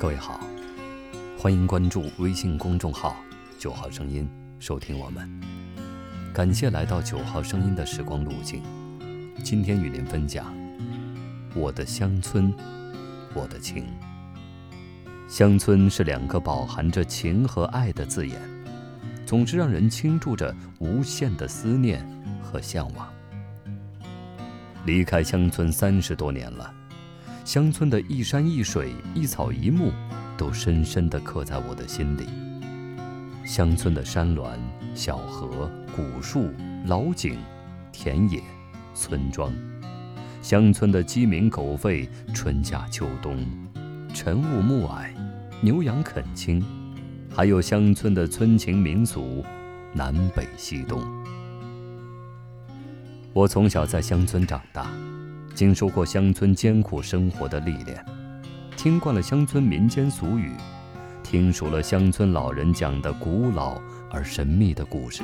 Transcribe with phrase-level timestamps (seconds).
[0.00, 0.40] 各位好，
[1.36, 3.18] 欢迎关注微信公众号
[3.60, 4.26] “九号声音”，
[4.58, 5.30] 收听我们。
[6.32, 8.62] 感谢来到“九号声音”的时光路径。
[9.44, 10.56] 今天与您分享
[11.54, 12.50] 我的乡村，
[13.34, 13.84] 我的情。
[15.28, 18.40] 乡村是两个饱含着情和爱的字眼，
[19.26, 22.02] 总是让人倾注着无限的思念
[22.42, 23.06] 和向往。
[24.86, 26.72] 离开乡村三十多年了，
[27.50, 29.90] 乡村的一山一水、一草一木，
[30.38, 32.28] 都深深地刻在我的心里。
[33.44, 34.56] 乡村的山峦、
[34.94, 36.48] 小河、古树、
[36.86, 37.36] 老井、
[37.90, 38.40] 田野、
[38.94, 39.52] 村庄，
[40.40, 43.44] 乡村的鸡鸣狗吠、春夏秋冬、
[44.14, 45.10] 晨雾暮霭、
[45.60, 46.64] 牛羊啃青，
[47.34, 49.44] 还有乡村的村情民俗，
[49.92, 51.02] 南北西东。
[53.32, 54.88] 我从小在乡村长大，
[55.60, 58.02] 经受过乡村艰苦生活的历练，
[58.78, 60.54] 听惯了乡村民间俗语，
[61.22, 63.78] 听熟了乡村老人讲的古老
[64.10, 65.22] 而神秘的故事。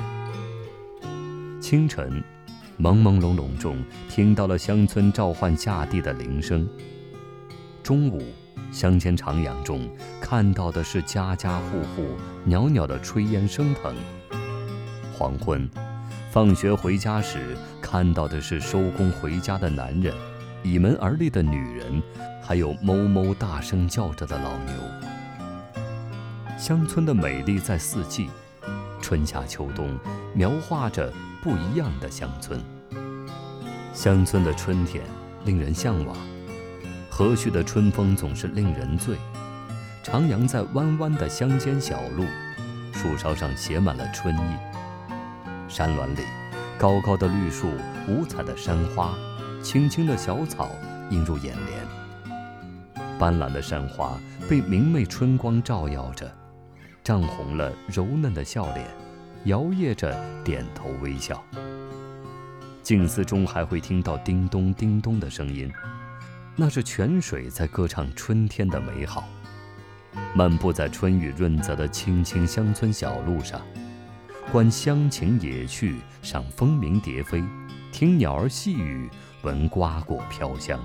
[1.58, 2.22] 清晨，
[2.78, 6.66] 朦朦胧胧中听到了乡村召唤下地的铃声；
[7.82, 8.20] 中午，
[8.70, 9.88] 乡间长养中
[10.20, 13.94] 看到的是家家户户袅袅的炊烟升腾；
[15.14, 15.66] 黄昏。
[16.30, 20.14] 放学回家时，看到的是收工回家的男人，
[20.66, 22.02] 倚门而立的女人，
[22.42, 24.74] 还有哞哞大声叫着的老牛。
[26.58, 28.28] 乡村的美丽在四季，
[29.00, 29.96] 春夏秋冬，
[30.34, 32.60] 描画着不一样的乡村。
[33.94, 35.04] 乡村的春天
[35.44, 36.16] 令人向往，
[37.08, 39.14] 和煦的春风总是令人醉。
[40.02, 42.24] 徜徉在弯弯的乡间小路，
[42.92, 44.56] 树梢上写满了春意。
[45.68, 46.22] 山峦里，
[46.76, 47.70] 高高的绿树，
[48.08, 49.14] 五彩的山花，
[49.68, 50.70] 青青的小草
[51.10, 53.04] 映入眼帘。
[53.18, 54.16] 斑斓的山花
[54.48, 56.32] 被明媚春光照耀着，
[57.02, 58.86] 涨红了柔嫩的笑脸，
[59.46, 61.42] 摇曳着点头微笑。
[62.80, 65.68] 静思中还会听到叮咚叮咚的声音，
[66.54, 69.24] 那是泉水在歌唱春天的美好。
[70.32, 73.60] 漫步在春雨润泽的青青乡村小路上。
[74.52, 77.42] 观乡情野趣，赏蜂鸣蝶飞，
[77.90, 79.10] 听鸟儿细语，
[79.46, 80.76] 闻瓜果飘香，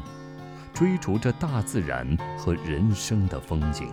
[0.72, 3.92] 追逐着大自然和人生的风景。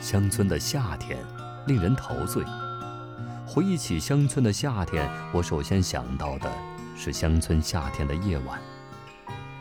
[0.00, 1.18] 乡村的夏天
[1.66, 2.42] 令人陶醉。
[3.46, 6.50] 回忆起乡村的夏天，我首先想到的
[6.96, 8.58] 是乡村夏天的夜晚，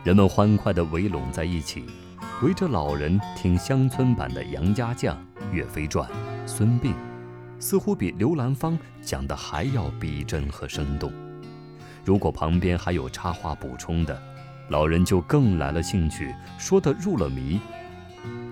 [0.05, 1.87] 人们欢快地围拢在一起，
[2.41, 5.13] 围着老人听乡村版的《杨家将》
[5.51, 6.09] 《岳飞传》
[6.47, 6.85] 《孙膑》。
[7.59, 11.11] 似乎比刘兰芳讲的还要逼真和生动。
[12.03, 14.21] 如果旁边还有插话补充的，
[14.69, 17.59] 老人就更来了兴趣，说得入了迷。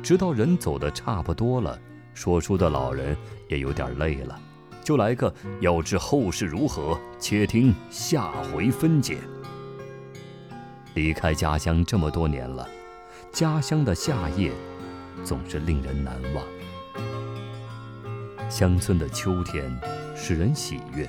[0.03, 1.77] 直到人走的差不多了，
[2.13, 3.15] 说书的老人
[3.49, 4.39] 也有点累了，
[4.83, 9.17] 就来个“要知后事如何，且听下回分解”。
[10.95, 12.67] 离开家乡这么多年了，
[13.31, 14.51] 家乡的夏夜
[15.23, 16.43] 总是令人难忘。
[18.49, 19.77] 乡村的秋天
[20.15, 21.07] 使人喜悦。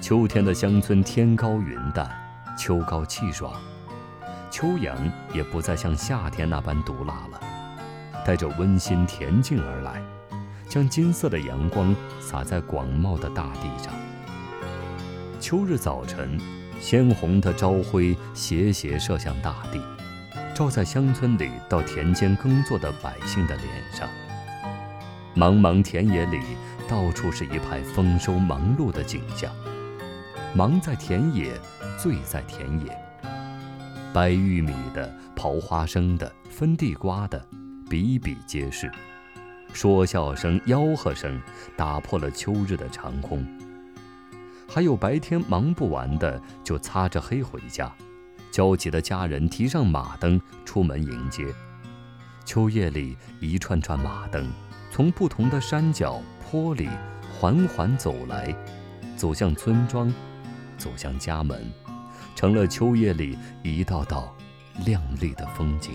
[0.00, 2.10] 秋天的乡村天高云淡，
[2.56, 3.52] 秋高气爽，
[4.50, 4.96] 秋阳
[5.34, 7.40] 也不再像夏天那般毒辣了，
[8.24, 10.02] 带着温馨恬静而来，
[10.66, 13.92] 将金色的阳光洒在广袤的大地上。
[15.38, 16.38] 秋日早晨，
[16.80, 19.78] 鲜红的朝晖斜斜射向大地，
[20.54, 24.08] 照在乡村里到田间耕作的百姓的脸上。
[25.36, 26.40] 茫茫田野里，
[26.88, 29.52] 到处是一派丰收忙碌的景象。
[30.52, 31.52] 忙在田野，
[31.96, 32.86] 醉在田野。
[34.12, 37.40] 掰玉米的、刨花生的、分地瓜的，
[37.88, 38.90] 比比皆是。
[39.72, 41.40] 说笑声、吆喝声，
[41.76, 43.46] 打破了秋日的长空。
[44.68, 47.92] 还有白天忙不完的，就擦着黑回家。
[48.50, 51.46] 焦急的家人提上马灯，出门迎接。
[52.44, 54.50] 秋夜里，一串串马灯。
[54.90, 56.88] 从不同的山脚坡里
[57.38, 58.52] 缓缓走来，
[59.16, 60.12] 走向村庄，
[60.80, 61.70] 走向家门，
[62.34, 64.34] 成了秋夜里一道道
[64.84, 65.92] 亮丽的风景。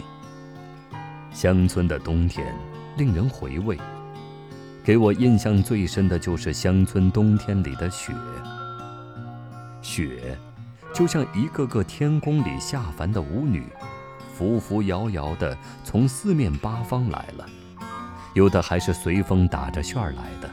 [1.33, 2.55] 乡村的冬天
[2.95, 3.77] 令人回味，
[4.83, 8.13] 给我印象最深的就是乡村冬天里的雪。
[9.81, 10.37] 雪，
[10.93, 13.65] 就像一个个天宫里下凡的舞女，
[14.33, 17.45] 扶扶摇摇地从四面八方来了。
[18.33, 20.49] 有的还是随风打着旋儿来的，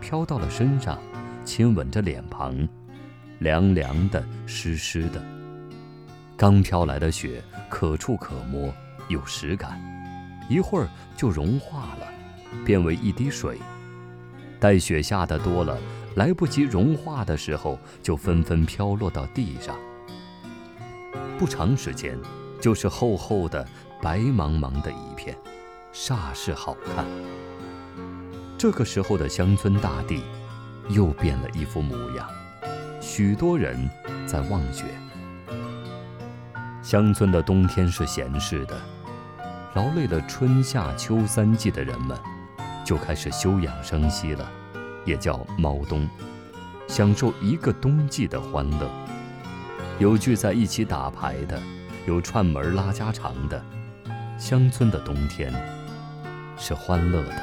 [0.00, 0.98] 飘到了身上，
[1.44, 2.56] 亲吻着脸庞，
[3.40, 5.22] 凉凉的，湿湿的。
[6.36, 8.72] 刚飘来的雪，可触可摸，
[9.08, 9.80] 有实感，
[10.48, 12.08] 一会儿就融化了，
[12.64, 13.58] 变为一滴水。
[14.58, 15.78] 待雪下的多了，
[16.16, 19.76] 来不及融化的时候，就纷纷飘落到地上。
[21.38, 22.18] 不长时间，
[22.60, 23.66] 就是厚厚的、
[24.00, 25.36] 白茫茫的一片，
[25.92, 27.04] 煞是好看。
[28.56, 30.22] 这个时候的乡村大地，
[30.88, 32.28] 又变了一副模样。
[33.16, 33.78] 许多人
[34.26, 34.86] 在望雪。
[36.82, 38.76] 乡村的冬天是闲适的，
[39.74, 42.18] 劳累了春夏秋三季的人们，
[42.84, 44.50] 就开始休养生息了，
[45.04, 46.08] 也叫猫冬，
[46.88, 48.90] 享受一个冬季的欢乐。
[50.00, 51.62] 有聚在一起打牌的，
[52.08, 53.64] 有串门拉家常的。
[54.36, 55.54] 乡村的冬天
[56.58, 57.36] 是欢乐的。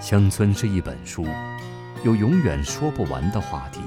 [0.00, 1.24] 乡村是一本书，
[2.04, 3.80] 有永远说不完的话题。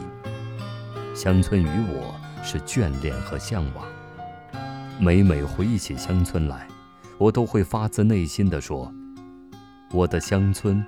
[1.14, 3.86] 乡村与我是眷恋和向往。
[5.00, 6.68] 每每回忆起乡村来，
[7.20, 8.92] 我都会发自内心的说
[9.94, 10.84] ：“我的乡村，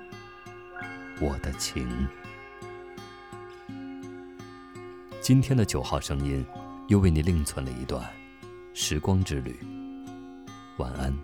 [1.20, 1.88] 我的情。”
[5.22, 6.44] 今天的九号声音，
[6.88, 8.04] 又为你另存了一段
[8.74, 9.56] 时光之旅。
[10.78, 11.16] 晚安。